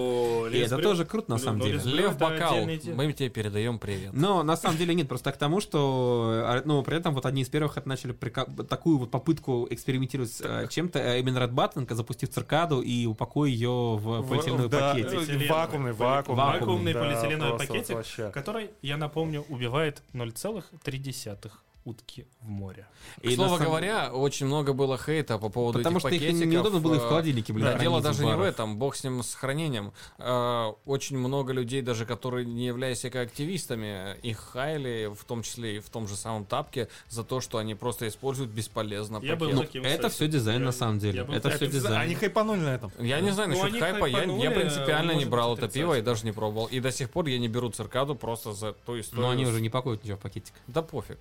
[0.58, 1.80] И это тоже круто, на самом Ну, деле.
[1.80, 4.12] Брю Лев Бокал, отдельный те- мы тебе передаем привет.
[4.14, 7.42] Но на самом деле нет, просто к тому, что э, ну, при этом вот одни
[7.42, 11.52] из первых это начали прика- такую вот попытку экспериментировать с э, чем-то, э, именно Red
[11.54, 15.50] Button, запустив циркаду и упакуя ее в полиэтиленовый пакетик.
[15.50, 16.44] Вакуумный, вакуумный.
[16.60, 18.30] Вакуумный Да, полиэтиленовый пакетик, вообще.
[18.32, 21.52] который, я напомню, убивает 0,3
[21.84, 22.86] утки в море.
[23.18, 26.16] К И на слову самом- говоря, очень много было хейта по поводу Потому этих что
[26.16, 26.48] их пакетиков.
[26.48, 29.04] неудобно было и в э, холодильнике, блин, Да, дело даже не в этом, бог с
[29.04, 29.92] ним, с хранением.
[30.20, 35.80] Э, Очень много людей, даже которые не являются экоактивистами, их хайли, в том числе и
[35.80, 39.62] в том же самом тапке, за то, что они просто используют бесполезно Я был пакет.
[39.68, 40.14] таким, Это кстати.
[40.14, 41.18] все дизайн Я- на самом деле.
[41.20, 42.00] я был Это все дизайн.
[42.02, 42.92] Они хайпанули на этом.
[43.00, 45.98] Я не знаю Ну, насчет они хайпа, я, я принципиально он не брал это пиво
[45.98, 46.68] и даже не пробовал.
[46.68, 49.26] И до сих пор я не беру циркаду просто за ту историю.
[49.26, 50.54] Но они уже не пакуют ничего в пакетик.
[50.68, 51.18] Да пофиг.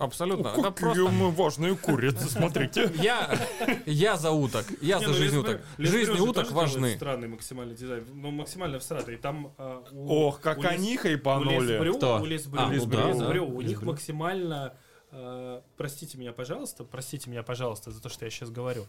[0.00, 0.48] Абсолютно.
[0.48, 1.08] Это Какие просто...
[1.10, 2.90] мы важные курицы, смотрите.
[3.02, 3.38] Я,
[3.84, 4.64] я за уток.
[4.80, 5.60] Я Не, за ну, жизнь Лес уток.
[5.76, 6.96] Лес Брю же уток важны.
[6.96, 8.06] Странный максимальный дизайн.
[8.14, 9.18] Ну, максимально всратый.
[9.18, 11.72] Там а, у- Ох, как у Лес- они у хайпанули.
[11.72, 12.20] Лесбрю, Кто?
[12.20, 14.74] у Лесбрю, А, Лесбрю, да, Лесбрю, да, у них максимально,
[15.12, 18.86] э, простите меня, пожалуйста, простите меня, пожалуйста, за то, что я сейчас говорю,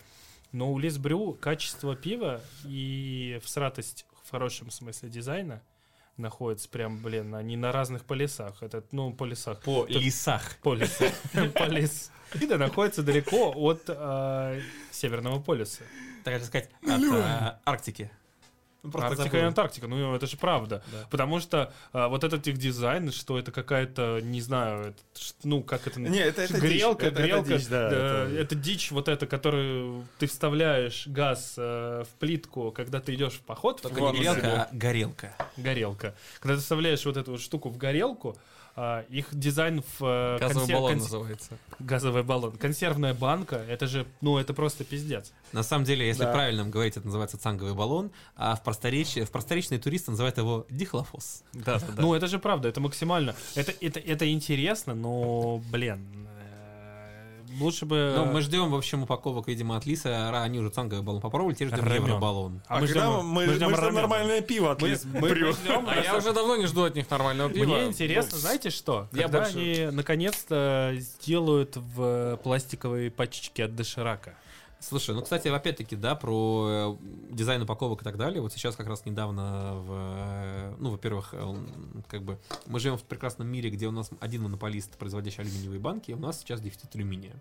[0.53, 5.61] но у Лесбрю качество пива и всратость в хорошем смысле дизайна
[6.17, 8.61] находится прям, блин, они на разных полюсах.
[8.61, 9.61] Это, ну, полюсах.
[9.61, 10.57] По лесах.
[10.61, 11.11] Полюса.
[11.55, 12.11] Полюс.
[12.39, 15.83] И да, находится далеко от э, Северного полюса.
[16.23, 18.11] Так сказать, от э, Арктики.
[18.83, 20.83] Ну, просто Арктика и Антарктика, ну это же правда.
[20.91, 21.07] Да.
[21.11, 24.99] Потому что а, вот этот их дизайн, что это какая-то, не знаю, это
[25.43, 25.99] ну как это...
[25.99, 29.07] Не, это, это грелка, дичь, это- это грелка, дичь, да, да, это- это дичь вот
[29.07, 34.13] эта, которую ты вставляешь газ э, в плитку, когда ты идешь в поход, Только в
[34.13, 35.35] не грелка, а горелка.
[35.57, 36.15] горелка.
[36.39, 38.35] Когда ты вставляешь вот эту вот штуку в горелку,
[39.09, 41.57] их дизайн в э, Газовый консер- баллон конс- называется.
[41.79, 45.31] газовый баллон, консервная банка, это же, ну это просто пиздец.
[45.53, 46.31] На самом деле, если Да.
[46.33, 51.43] правильно говорить, это называется цанговый баллон, а в, просторечии, в просторечные туристы называют его дихлофос.
[51.53, 52.01] Да, да, да.
[52.01, 53.35] Ну, это же правда, это максимально.
[53.55, 56.27] Это, это, это интересно, но, блин,
[57.61, 58.13] лучше бы...
[58.15, 60.41] Ну, мы ждем, в общем, упаковок, видимо, от Лиса.
[60.41, 62.03] Они уже цанговый баллон попробовали, теперь ждем Рамен.
[62.07, 62.61] евробаллон.
[62.67, 63.95] А, мы когда ждем- мы, мы мы ждем ждем рамен.
[63.95, 66.95] нормальное пиво от Мы- Лис мы- мы ждем- А я уже давно не жду от
[66.95, 67.65] них нормального пива.
[67.65, 69.07] Мне интересно, Ну, знаете что?
[69.13, 74.35] я Когда больше- они наконец-то сделают в пластиковые пачечки от доширака.
[74.81, 78.41] Слушай, ну, кстати, опять-таки, да, про э, дизайн упаковок и так далее.
[78.41, 81.55] Вот сейчас как раз недавно, в, э, ну, во-первых, э,
[82.07, 86.11] как бы мы живем в прекрасном мире, где у нас один монополист, производящий алюминиевые банки,
[86.11, 87.35] и у нас сейчас дефицит алюминия.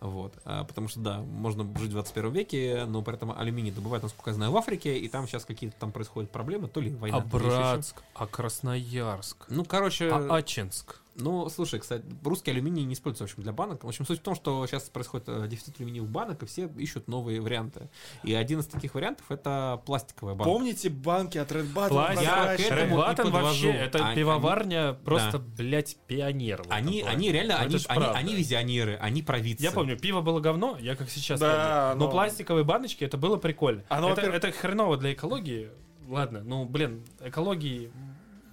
[0.00, 0.34] Вот.
[0.44, 4.30] А, потому что, да, можно жить в 21 веке, но при этом алюминий добывают, насколько
[4.30, 7.20] я знаю, в Африке, и там сейчас какие-то там происходят проблемы, то ли война, А.
[7.20, 11.00] Братск, а Красноярск, Ну, короче, а Ачинск.
[11.18, 13.84] Ну, слушай, кстати, русский алюминий не используется, в общем, для банок.
[13.84, 17.08] В общем, суть в том, что сейчас происходит э, дефицит алюминиевых банок, и все ищут
[17.08, 17.88] новые варианты.
[18.22, 20.50] И один из таких вариантов— это пластиковая банка.
[20.50, 21.88] Помните банки от Red Button?
[21.88, 22.22] Пластик.
[22.22, 26.62] Я к этому Red Button вообще, это Они- пивоварня просто, блядь, пионер.
[26.68, 28.12] Они, они реально, они, они, правда.
[28.12, 29.62] они визионеры, они провидцы.
[29.62, 32.00] Я помню, пиво было говно, я как сейчас Да, помню.
[32.00, 33.84] Но, но- пластиковые баночки, это было прикольно.
[33.88, 35.70] Оно, это, во-первых- это хреново для экологии.
[36.08, 37.90] Ладно, ну, блин, экологии...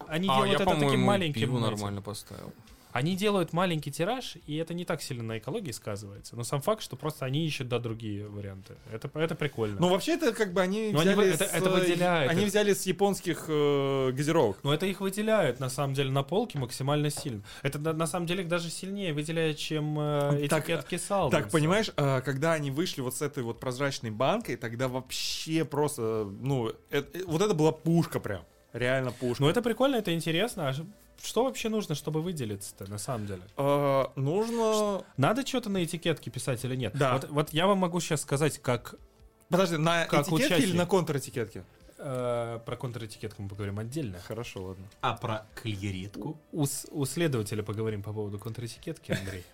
[0.10, 1.42] Они А, делают я, это таким маленьким...
[1.42, 1.66] пиву этим.
[1.68, 2.54] нормально поставил.
[2.92, 6.38] Они делают маленький тираж, и это не так сильно на экологии сказывается.
[6.38, 8.76] Но сам факт, что просто они ищут, да, другие варианты.
[8.90, 9.76] Это, это прикольно.
[9.82, 12.32] Ну, вообще, это как бы они Но они взяли вы- это- с, это э, выделяет
[12.32, 14.60] Они взяли с японских э, газировок.
[14.64, 17.42] Но это их выделяет, на самом деле, на полке максимально сильно.
[17.64, 21.44] Это, на, на самом деле, их даже сильнее выделяет, чем э, Так, этикетки Салденса.
[21.44, 26.32] Так, понимаешь, э, когда они вышли вот с этой вот прозрачной банкой, тогда вообще просто,
[26.40, 28.46] ну, э- э, вот это была пушка прям.
[28.76, 29.42] Реально пушка.
[29.42, 30.70] Ну, это прикольно, это интересно.
[30.70, 30.74] А
[31.24, 33.42] что вообще нужно, чтобы выделиться-то, на самом деле?
[33.56, 35.06] Э, нужно...
[35.16, 36.94] Надо что-то на этикетке писать или нет?
[36.94, 37.14] Да.
[37.14, 38.96] Вот, вот я вам могу сейчас сказать, как
[39.50, 40.70] Подожди, на Как этикетке участник.
[40.70, 41.64] или на контр-этикетке?
[41.98, 44.20] э, про контр-этикетку мы поговорим отдельно.
[44.20, 44.86] Хорошо, ладно.
[45.00, 46.38] А про клееретку?
[46.52, 49.44] У, у следователя поговорим по поводу контр-этикетки, Андрей.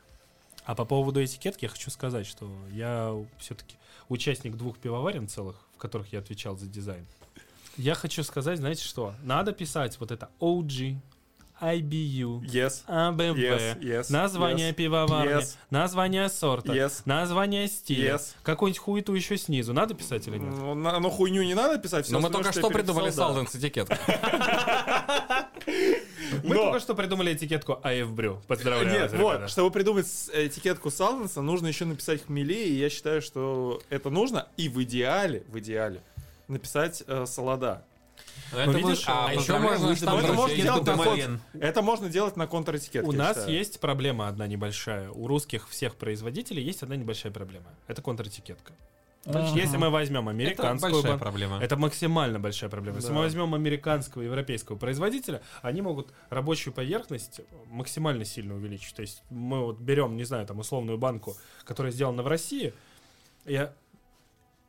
[0.63, 3.77] А по поводу этикетки я хочу сказать, что я все-таки
[4.09, 7.07] участник двух пивоварен целых, в которых я отвечал за дизайн.
[7.77, 9.13] Я хочу сказать, знаете что?
[9.23, 10.97] Надо писать вот это OG,
[11.61, 12.83] IBU, Yes.
[12.87, 15.55] ABV, Yes, yes, название yes, пивоварни, yes.
[15.69, 17.03] название сорта, Yes.
[17.05, 18.33] название стиля, Yes.
[18.43, 19.71] какую-нибудь хуету еще снизу.
[19.71, 20.49] Надо писать или нет?
[20.53, 22.05] Ну, на- ну, хуйню не надо писать.
[22.05, 23.35] всё Но мы только что придумали переписал, да.
[23.35, 23.95] Салденс этикетку.
[26.43, 28.39] Мы Но- только что придумали этикетку AF Brew.
[28.47, 33.21] Поздравляю Нет, вот, чтобы придумать с- этикетку Салденса, нужно еще написать хмели, и я считаю,
[33.21, 34.47] что это нужно.
[34.57, 36.01] И в идеале, в идеале,
[36.51, 37.85] написать э, солода.
[38.51, 41.41] Это видишь, а а еще поздравляем, можно вы штамп добавили можно делать на Домовен.
[41.53, 43.07] Это можно делать на контр-этикетке.
[43.07, 43.57] У я нас считаю.
[43.57, 45.09] есть проблема одна небольшая.
[45.09, 47.67] У русских всех производителей есть одна небольшая проблема.
[47.87, 48.73] Это контратикетка.
[49.23, 51.59] Значит, Если мы возьмем Это американскую большая бан- проблема.
[51.61, 52.97] Это максимально большая проблема.
[52.97, 53.15] Если Да.
[53.15, 58.95] мы возьмем американского, европейского производителя, они могут рабочую поверхность максимально сильно увеличить.
[58.95, 62.73] То есть мы вот берем, не знаю, там условную банку, которая сделана в России,
[63.45, 63.69] и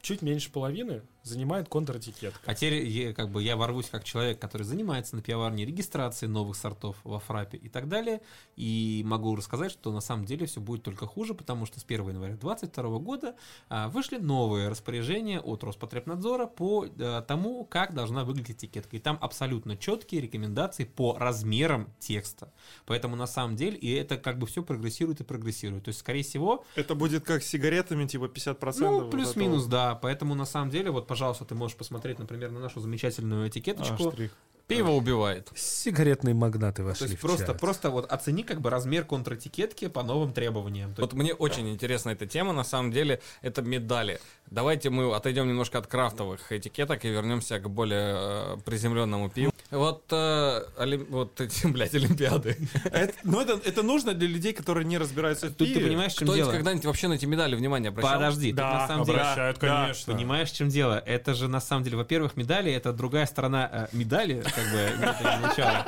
[0.03, 2.41] чуть меньше половины занимает контратикетка.
[2.45, 6.57] А теперь я, как бы, я ворвусь как человек, который занимается на пивоварне регистрацией новых
[6.57, 8.21] сортов во фрапе и так далее,
[8.57, 12.09] и могу рассказать, что на самом деле все будет только хуже, потому что с 1
[12.09, 13.35] января 2022 года
[13.69, 18.97] а, вышли новые распоряжения от Роспотребнадзора по а, тому, как должна выглядеть этикетка.
[18.97, 22.53] И там абсолютно четкие рекомендации по размерам текста.
[22.87, 25.85] Поэтому на самом деле, и это как бы все прогрессирует и прогрессирует.
[25.85, 28.75] То есть, скорее всего, Это будет как с сигаретами, типа 50%.
[28.81, 29.95] ну, плюс-минус, да.
[29.95, 34.12] Поэтому на самом деле, вот, пожалуйста, ты можешь посмотреть, например, на нашу замечательную А, этикеточку.
[34.12, 34.33] штрих.
[34.77, 35.49] Пиво убивает.
[35.55, 37.61] Сигаретные магнаты То вошли есть в просто, чат.
[37.61, 40.95] просто вот оцени как бы размер контратикетки по новым требованиям.
[40.95, 44.21] То Вот мне очень интересна эта тема, на самом деле, это медали.
[44.51, 49.53] Давайте мы отойдем немножко от крафтовых этикеток и вернемся к более э, приземленному пиву.
[49.71, 52.57] Вот, э, олим- вот эти, блядь, Олимпиады.
[52.85, 55.87] Это- Ну, это, это нужно для людей, которые не разбираются в Тут ты пиве.
[55.87, 56.53] понимаешь, чем Кто-нибудь дело?
[56.53, 58.15] когда-нибудь вообще на эти медали внимание обращал?
[58.15, 59.19] Подожди, Да, на самом деле...
[59.21, 60.13] Обращают, Да, конечно.
[60.15, 60.99] Понимаешь, в чем дело?
[61.07, 65.38] Это же на самом деле, во-первых, медали это другая сторона э, медали, как бы это
[65.40, 65.85] звучало.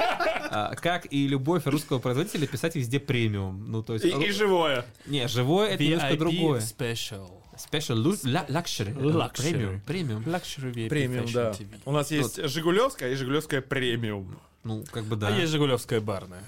[0.50, 3.70] А, Как и любовь русского производителя писать везде премиум.
[3.70, 4.04] Ну, то есть.
[4.04, 4.84] И, и живое.
[5.06, 6.60] Не, живое это немножко другое.
[6.60, 7.30] Special.
[7.56, 8.94] Special lu- luxury.
[8.96, 9.32] Luxury.
[9.37, 9.80] Премиум.
[9.87, 10.22] Премиум.
[10.24, 11.50] Luxury VIP Премиум, Fashion да.
[11.52, 11.66] TV.
[11.84, 14.38] У нас есть Жигулевская и Жигулевская премиум.
[14.64, 15.28] Ну, как бы да.
[15.28, 16.42] А есть Жигулевская барная.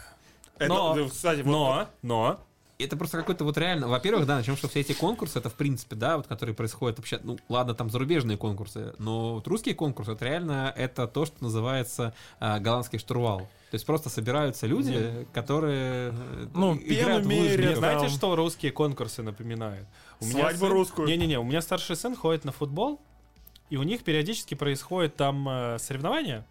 [0.58, 2.40] Это, Но- кстати, вот- Но, но,
[2.78, 5.96] Это просто какой-то вот реально, во-первых, да, начнем, что все эти конкурсы, это в принципе,
[5.96, 10.24] да, вот которые происходят вообще, ну, ладно, там зарубежные конкурсы, но вот русские конкурсы, это
[10.26, 13.48] реально, это то, что называется а, голландский штурвал.
[13.70, 17.58] То есть просто собираются люди, которые э, Ну, играют в пену лыжи.
[17.58, 19.86] мерят, знаете, что русские конкурсы напоминают?
[20.20, 21.08] Свадьбу русскую.
[21.08, 23.00] Не-не-не, у меня старший сын ходит на футбол,
[23.70, 26.46] и у них периодически происходит там э, соревнования.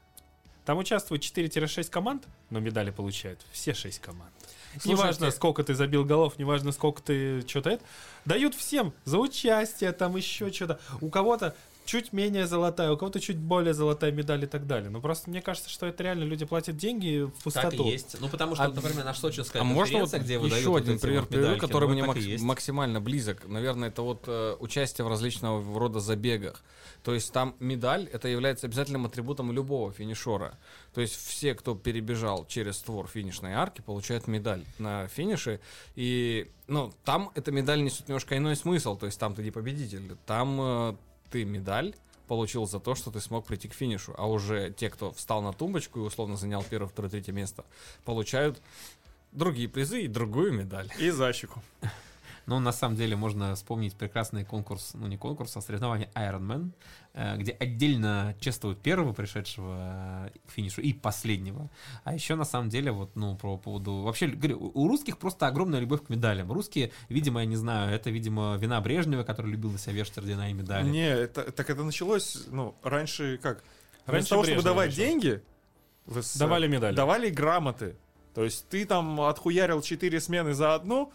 [0.65, 4.33] Там участвует 4-6 команд, но медали получают все 6 команд.
[4.83, 7.83] Неважно, Слушайте- сколько ты забил голов, неважно, сколько ты что-то это.
[8.25, 10.79] Дают всем за участие, там еще что-то.
[11.01, 14.89] У кого-то чуть менее золотая, у кого-то чуть более золотая медаль и так далее.
[14.89, 17.77] Но просто мне кажется, что это реально люди платят деньги в пустоту.
[17.77, 18.17] Так и есть.
[18.19, 21.27] Ну, потому что, А- например, наша сочинская А можно вот где выдают еще один пример
[21.29, 22.43] вот который ну, мне есть.
[22.43, 23.47] максимально близок.
[23.47, 26.63] Наверное, это вот э, участие в различного рода забегах.
[27.03, 30.57] То есть там медаль, это является обязательным атрибутом любого финишера.
[30.95, 35.60] То есть все, кто перебежал через створ финишной арки, получают медаль на финише.
[35.95, 38.95] И, ну, там эта медаль несет немножко иной смысл.
[38.95, 40.15] То есть там ты не победитель.
[40.25, 40.95] Там э,
[41.31, 41.93] ты медаль
[42.29, 44.15] получил за то, что ты смог прийти к финишу.
[44.17, 47.65] А уже те, кто встал на тумбочку и условно занял первое, второе, третье место,
[48.05, 48.62] получают
[49.34, 50.89] другие призы и другую медаль.
[50.97, 51.62] И защику.
[52.45, 56.71] Но на самом деле можно вспомнить прекрасный конкурс, ну не конкурс, а соревнование Ironman,
[57.13, 61.69] э, где отдельно чествуют первого пришедшего э, к финишу и последнего.
[62.03, 64.01] А еще на самом деле вот, ну, по поводу...
[64.01, 66.51] Вообще, говорю, у русских просто огромная любовь к медалям.
[66.51, 70.49] Русские, видимо, я не знаю, это, видимо, вина Брежнева, который любил на себя вешать ордена
[70.49, 70.88] и медали.
[70.88, 73.63] Не, это, так это началось, ну, раньше как?
[74.05, 74.97] Раньше того, чтобы давать начал.
[74.97, 75.41] деньги,
[76.05, 76.95] СССР, Давали медали.
[76.95, 77.95] давали грамоты.
[78.34, 81.12] То есть ты там отхуярил 4 смены за одну,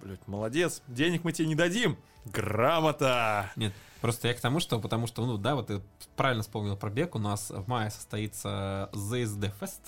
[0.00, 1.96] блядь, молодец, денег мы тебе не дадим.
[2.24, 3.52] Грамота!
[3.56, 3.72] Нет,
[4.06, 5.80] просто я к тому, что, потому что, ну да, вот ты
[6.14, 9.80] правильно вспомнил про бег, у нас в мае состоится ZSD Fest,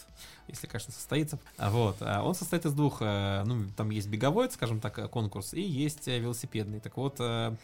[0.49, 1.39] если, конечно, состоится.
[1.57, 5.55] А Вот, а он состоит из двух, э, ну, там есть беговой, скажем так, конкурс,
[5.55, 6.81] и есть э, велосипедный.
[6.81, 7.55] Так вот, э,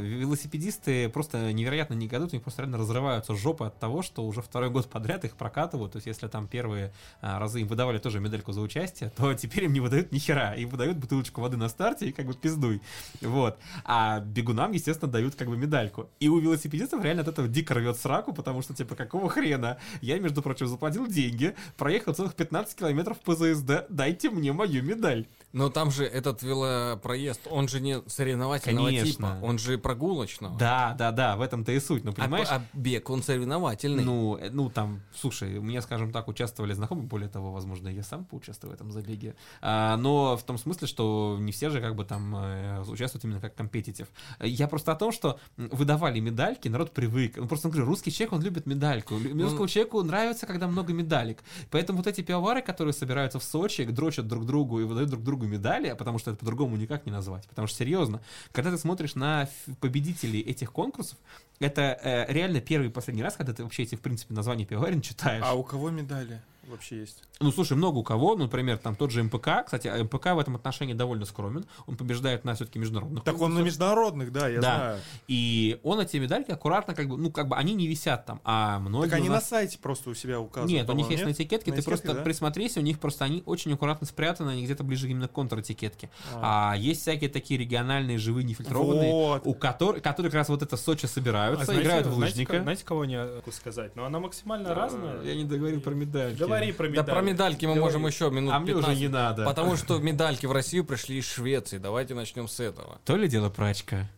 [0.00, 4.70] велосипедисты просто невероятно негодуют, у них просто реально разрываются жопы от того, что уже второй
[4.70, 5.92] год подряд их прокатывают.
[5.92, 9.64] То есть, если там первые а, разы им выдавали тоже медальку за участие, то теперь
[9.64, 10.54] им не выдают ни хера.
[10.54, 12.82] Им выдают бутылочку воды на старте и как бы пиздуй.
[13.20, 13.56] Вот.
[13.84, 16.10] А бегунам, естественно, дают как бы медальку.
[16.20, 19.78] И у велосипедистов реально от этого дико рвет сраку, потому что, типа, какого хрена?
[20.00, 25.26] Я, между прочим, заплатил деньги, проехал целых 15 километров по ЗСД, дайте мне мою медаль.
[25.52, 29.12] Но там же этот велопроезд, он же не соревновательного Конечно.
[29.12, 30.58] типа, он же прогулочного.
[30.58, 32.04] Да, да, да, в этом-то и суть.
[32.04, 32.48] Ну, А, понимаешь?
[32.50, 34.04] а бег, он соревновательный.
[34.04, 38.02] Ну, э, ну, там, слушай, у меня, скажем так, участвовали знакомые, более того, возможно, я
[38.02, 39.34] сам поучаствую в этом забеге.
[39.60, 43.40] А, но в том смысле, что не все же как бы там э, участвуют именно
[43.40, 44.08] как компетитив.
[44.40, 47.36] Я просто о том, что выдавали медальки, народ привык.
[47.36, 49.16] Ну, просто говорю, русский человек, он любит медальку.
[49.16, 51.42] Ну, Русскому человеку нравится, когда много медалек.
[51.70, 55.41] Поэтому вот эти пивовары, которые собираются в Сочи, дрочат друг другу и выдают друг другу
[55.42, 57.46] книгу медали, а потому что это по-другому никак не назвать.
[57.48, 58.20] Потому что, серьезно,
[58.52, 59.48] когда ты смотришь на
[59.80, 61.18] победителей этих конкурсов,
[61.60, 65.00] это э, реально первый и последний раз, когда ты вообще эти, в принципе, названия пивоварен
[65.00, 65.44] читаешь.
[65.46, 67.22] А у кого медали вообще есть?
[67.40, 68.36] Ну, слушай, много у кого.
[68.36, 69.64] Ну, например, там тот же МПК.
[69.64, 71.64] Кстати, а МПК в этом отношении довольно скромен.
[71.86, 73.64] Он побеждает на все-таки международных Так он на конкурсах.
[73.66, 74.76] международных, да, я Да.
[74.76, 74.98] знаю.
[75.28, 78.78] И он эти медальки аккуратно, как бы, ну, как бы они не висят там, а
[78.78, 79.48] многие Так они у на нас...
[79.48, 80.70] сайте просто у себя указывают.
[80.72, 81.36] Нет, у них есть на нет?
[81.40, 82.22] этикетке, На ты этикетке, просто да?
[82.22, 86.10] присмотрись, у них просто они очень аккуратно спрятаны, они где-то ближе именно к контр-этикетке.
[86.34, 86.72] А.
[86.72, 89.42] А есть всякие такие региональные, живые, нефильтрованные, Вот.
[89.46, 92.32] у которых, которые как раз вот это в Сочи собираются, А знаете- играют в знаете,
[92.34, 92.52] лыжника.
[92.58, 93.96] ко- Знаете, кого не могу сказать?
[93.96, 95.22] Но она максимально разная.
[95.22, 96.38] Я не договорил про медальки.
[96.52, 97.14] Говори про Да медаль.
[97.14, 97.80] про медальки мы Говори.
[97.84, 99.00] можем еще минут А мне уже 15.
[99.00, 99.44] не надо.
[99.44, 101.78] Потому что медальки в Россию пришли из Швеции.
[101.78, 102.98] Давайте начнем с этого.
[103.04, 104.08] То ли дело прачка.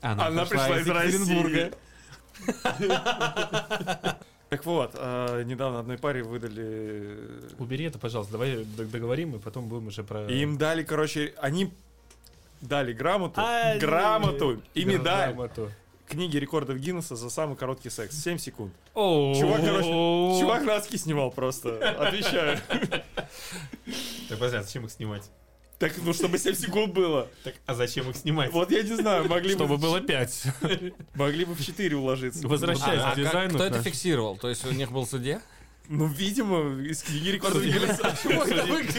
[0.00, 1.72] Она, Она пришла из Екатеринбурга.
[4.48, 7.18] Так вот, а, недавно одной паре выдали...
[7.58, 10.26] Убери это, пожалуйста, давай договорим, и потом будем уже про...
[10.26, 11.70] И им дали, короче, они
[12.62, 15.70] дали грамоту, А, грамоту и медаль Грамоту.
[16.08, 18.16] Книги рекордов Гиннесса за самый короткий секс.
[18.22, 18.72] 7 секунд.
[18.94, 19.88] Чувак, короче,
[20.40, 22.58] чувак носки снимал просто, отвечаю.
[24.28, 25.30] Так, подожди, а зачем их снимать?
[25.78, 27.28] Так, ну, чтобы 7 секунд было.
[27.44, 28.50] Так, а зачем их снимать?
[28.52, 29.82] Вот я не знаю, могли Чтобы бы...
[29.82, 30.42] было 5.
[31.14, 32.48] Могли бы в 4 уложиться.
[32.48, 33.54] Возвращаясь А к дизайну.
[33.54, 34.36] кто это фиксировал?
[34.36, 35.40] То есть у них был судья?
[35.88, 38.14] Ну, видимо, из книги рекордов Гиннесса.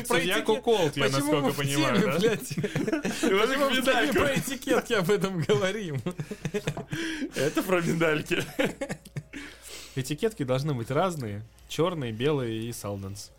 [0.08, 2.34] Судья Куколт, я насколько понимаю, да?
[2.34, 4.14] И вот их медалька.
[4.14, 6.02] про этикетки об этом говорим?
[7.36, 8.44] Это про медальки.
[9.96, 11.46] Этикетки должны быть разные.
[11.68, 13.32] Черные, белые и салденс.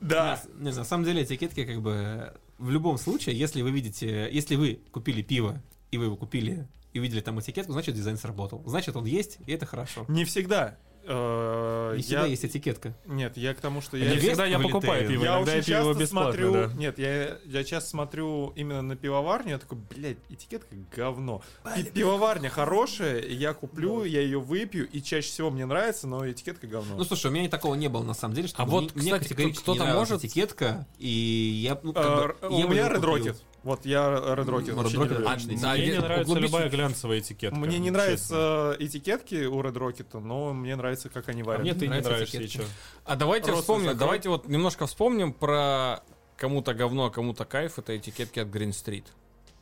[0.00, 0.40] Да.
[0.54, 4.80] Не, на самом деле этикетки как бы в любом случае, если вы видите, если вы
[4.92, 8.62] купили пиво и вы его купили и видели там этикетку, значит дизайн сработал.
[8.64, 10.06] Значит он есть, и это хорошо.
[10.08, 10.78] Не всегда.
[11.06, 12.94] Э, Не всегда я- есть этикетка.
[13.06, 14.14] Нет, я к тому, что Не я...
[14.14, 16.52] вес всегда я покупаю пиво, Я иногда очень я его часто бесплатно, смотрю...
[16.52, 16.70] да.
[16.74, 21.42] Нет, я, я часто смотрю именно на пивоварню, я такой, блядь, этикетка говно.
[21.76, 26.28] Пи- пивоварня хорошая, и я куплю, я ее выпью, и чаще всего мне нравится, но
[26.30, 26.96] этикетка говно.
[26.96, 29.24] Ну слушай, у меня такого не было на самом деле, что А вот, мне кстати,
[29.24, 32.94] категорически кто-то не может- этикетка, и я ну, как бы, у я бы меня Red
[33.00, 33.16] купил.
[33.16, 33.36] Rocket.
[33.64, 35.28] Вот я Red Rocket Red вообще не Rocket люблю.
[35.28, 35.56] отличный.
[35.62, 37.56] Да, Мне я- не нравится углубитесь- любая глянцевая этикетка.
[37.58, 37.92] Мне не честно.
[37.92, 41.62] нравятся этикетки у Red Rocket, но мне нравится, как они А варят.
[41.62, 42.62] мне ты не нравишься, чё?
[43.04, 43.98] А давайте Просто вспомним, закрой.
[44.00, 46.00] давайте вот немножко вспомним про
[46.36, 47.78] кому-то говно, а кому-то кайф.
[47.78, 49.04] Это этикетки от Green Street.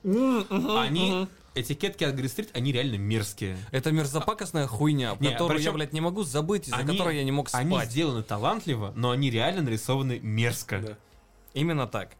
[0.04, 3.56] Они, этикетки от Green Street, они реально мерзкие.
[3.70, 7.24] Это мерзопакостная хуйня, Не, которую я, причем блядь, не могу забыть, из-за они- которой я
[7.24, 7.62] не мог спать.
[7.64, 10.78] Они сделаны талантливо, но они реально нарисованы мерзко.
[10.80, 10.96] Да.
[11.54, 12.10] Именно так.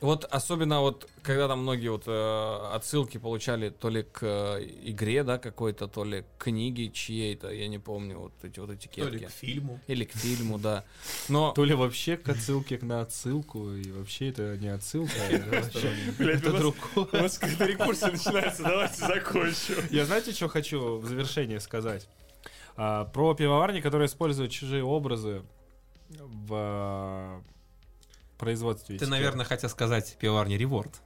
[0.00, 5.22] Вот особенно вот, когда там многие вот э, отсылки получали то ли к э, игре,
[5.24, 9.12] да, какой-то, то ли к книге чьей-то, я не помню, вот эти вот То этикетки.
[9.12, 9.78] ли к фильму.
[9.88, 10.84] Или к фильму, да.
[11.28, 16.50] Но То ли вообще к отсылке на отсылку, и вообще это не отсылка, а это
[16.50, 17.08] другое.
[17.12, 19.84] У нас какая-то рекурсия начинается, давайте закончим.
[19.90, 22.08] Я знаете, что хочу в завершение сказать?
[22.76, 25.42] А, про пивоварни, которые используют чужие образы
[26.08, 27.42] в
[28.40, 28.98] производстве.
[28.98, 31.00] Ты, наверное, хотел сказать пивоварня Реворд.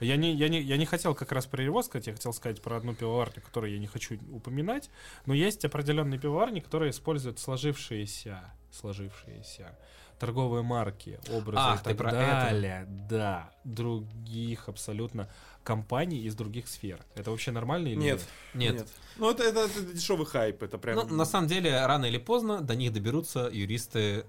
[0.00, 2.62] Я не, я, не, я не хотел как раз про его сказать, я хотел сказать
[2.62, 4.90] про одну пивоварню, которую я не хочу упоминать,
[5.26, 9.76] но есть определенные пивоварни, которые используют сложившиеся, сложившиеся
[10.18, 15.28] торговые марки, образы Ах, и так про далее, да, других абсолютно
[15.62, 17.00] компаний из других сфер.
[17.14, 18.26] Это вообще нормально или Нет.
[18.54, 18.74] нет?
[18.74, 18.88] Нет.
[19.16, 20.96] Ну, это, это, это дешевый хайп, это прям...
[20.96, 24.24] Ну, на самом деле, рано или поздно до них доберутся юристы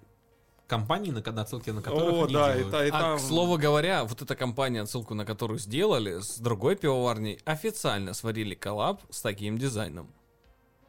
[0.69, 2.67] компаний, на, на отсылке на которых О, они да, делают.
[2.73, 3.17] это, и А, там...
[3.17, 8.55] к слову говоря, вот эта компания, отсылку на которую сделали, с другой пивоварней официально сварили
[8.55, 10.07] коллаб с таким дизайном.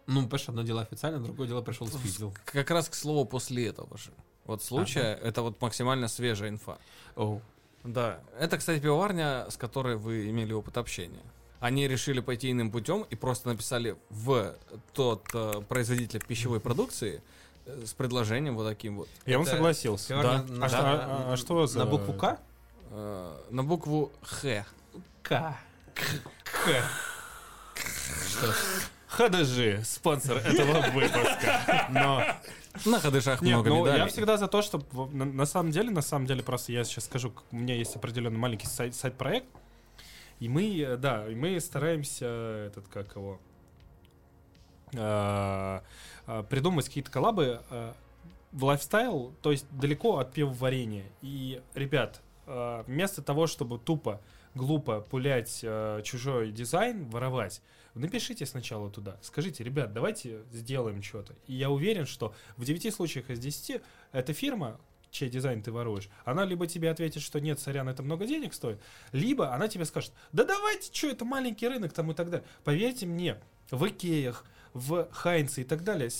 [0.06, 2.34] Ну, понимаешь, одно дело официально, другое дело пришел и спиздил.
[2.44, 4.10] Как раз к слову после этого же.
[4.44, 6.78] Вот случая, это вот максимально свежая инфа.
[7.16, 7.40] Оу.
[7.84, 8.20] Да.
[8.38, 11.22] Это, кстати, пивоварня, с которой вы имели опыт общения.
[11.60, 14.56] Они решили пойти иным путем и просто написали в
[14.94, 17.22] тот э, производитель пищевой продукции
[17.66, 19.08] с предложением вот таким вот.
[19.26, 20.20] Я он Это согласился.
[20.22, 20.42] Да.
[20.42, 21.78] на- А, что, на- а- а что за...
[21.80, 22.38] На букву К?
[22.90, 24.66] Э, на букву Х.
[25.22, 25.56] К.
[26.44, 26.84] К.
[28.28, 28.56] Что ж.
[29.08, 31.86] ХДЖ, спонсор этого выпуска.
[31.90, 32.22] Но
[32.84, 34.00] На ходышах Нет, много ну, медалей.
[34.02, 34.80] я всегда за то, что
[35.12, 38.38] на, на самом деле, на самом деле, просто я сейчас скажу, у меня есть определенный
[38.38, 39.46] маленький сайт, сайт-проект,
[40.38, 42.26] и мы, э, да, и мы стараемся
[42.68, 43.40] этот как его
[44.96, 45.82] а,
[46.26, 47.94] а, придумать какие-то коллабы а,
[48.52, 51.06] в lifestyle, то есть далеко от пивоварения.
[51.22, 54.20] И, ребят, вместо того, чтобы тупо,
[54.56, 55.64] глупо пулять
[56.02, 57.62] чужой дизайн, воровать,
[57.94, 59.18] напишите сначала туда.
[59.22, 61.34] Скажите, ребят, давайте сделаем что-то.
[61.46, 64.80] И я уверен, что в 9 случаях из 10 эта фирма
[65.10, 68.80] чей дизайн ты воруешь, она либо тебе ответит, что нет, сорян, это много денег стоит,
[69.12, 72.46] либо она тебе скажет, да давайте, что это маленький рынок там и так далее.
[72.64, 76.10] Поверьте мне, в Икеях, в Хайнце и так далее,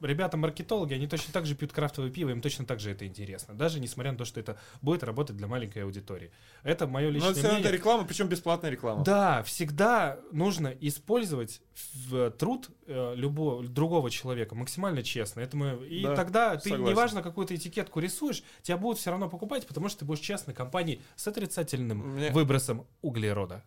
[0.00, 3.54] ребята-маркетологи, они точно так же пьют крафтовое пиво, им точно так же это интересно.
[3.54, 6.30] Даже несмотря на то, что это будет работать для маленькой аудитории.
[6.62, 7.68] Это мое Но личное это все равно мнение.
[7.68, 9.04] это реклама, причем бесплатная реклама.
[9.04, 11.60] Да, всегда нужно использовать
[12.08, 15.40] в труд э, любого другого человека максимально честно.
[15.40, 16.92] Это мы, и Да, тогда ты согласен.
[16.92, 21.00] неважно какую-то этикетку рисуешь, тебя будут все равно покупать, потому что ты будешь честной компанией
[21.16, 23.62] с отрицательным Мне- выбросом углерода.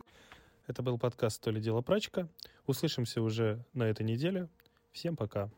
[0.68, 2.30] Это был подкаст «То ли дело прачка».
[2.72, 4.48] Услышимся уже на этой неделе.
[4.94, 5.52] Всем пока.